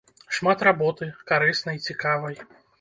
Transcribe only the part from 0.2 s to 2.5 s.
Шмат работы, карыснай, цікавай.